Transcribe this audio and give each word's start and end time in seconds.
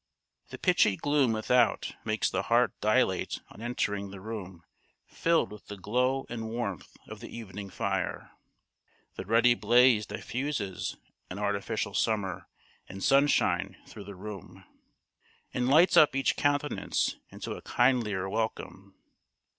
The 0.49 0.57
pitchy 0.57 0.95
gloom 0.97 1.31
without 1.31 1.95
makes 2.03 2.27
the 2.27 2.41
heart 2.41 2.73
dilate 2.81 3.39
on 3.49 3.61
entering 3.61 4.09
the 4.09 4.19
room 4.19 4.63
filled 5.05 5.51
with 5.51 5.67
the 5.67 5.77
glow 5.77 6.25
and 6.27 6.49
warmth 6.49 6.97
of 7.07 7.19
the 7.19 7.29
evening 7.29 7.69
fire. 7.69 8.31
The 9.13 9.27
ruddy 9.27 9.53
blaze 9.53 10.07
diffuses 10.07 10.97
an 11.29 11.37
artificial 11.37 11.93
summer 11.93 12.47
and 12.89 13.03
sunshine 13.03 13.77
through 13.85 14.05
the 14.05 14.15
room, 14.15 14.63
and 15.53 15.69
lights 15.69 15.95
up 15.95 16.15
each 16.15 16.35
countenance 16.35 17.17
into 17.29 17.51
a 17.53 17.61
kindlier 17.61 18.27
welcome. 18.27 18.95